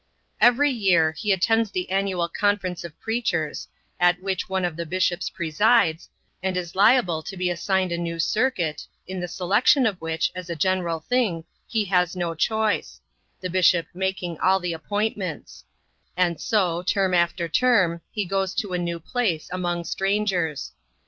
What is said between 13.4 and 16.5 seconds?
the bishop making all the appointments; and